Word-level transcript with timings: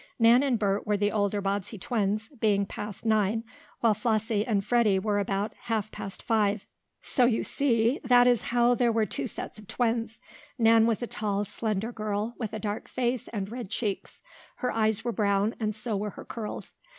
Nan 0.17 0.41
and 0.41 0.57
Bert 0.57 0.87
were 0.87 0.97
the 0.97 1.11
older 1.11 1.41
Bobbsey 1.43 1.77
twins, 1.77 2.27
being 2.39 2.65
past 2.65 3.05
nine, 3.05 3.43
while 3.81 3.93
Flossie 3.93 4.43
and 4.43 4.65
Freddie 4.65 4.97
were 4.97 5.19
about 5.19 5.53
"half 5.65 5.91
past 5.91 6.23
five." 6.23 6.67
So 7.03 7.27
you 7.27 7.43
see 7.43 7.99
that 8.03 8.25
is 8.25 8.45
how 8.49 8.73
there 8.73 8.91
were 8.91 9.05
two 9.05 9.27
sets 9.27 9.59
of 9.59 9.67
twins. 9.67 10.19
Nan 10.57 10.87
was 10.87 11.03
a 11.03 11.05
tall, 11.07 11.45
slender 11.45 11.91
girl, 11.91 12.33
with 12.39 12.51
a 12.51 12.57
dark 12.59 12.89
face 12.89 13.27
and 13.27 13.51
red 13.51 13.69
cheeks. 13.69 14.21
Her 14.55 14.71
eyes 14.71 15.03
were 15.03 15.11
brown, 15.11 15.53
and 15.59 15.75
so 15.75 15.95
were 15.95 16.09
her 16.09 16.25
curls. 16.25 16.73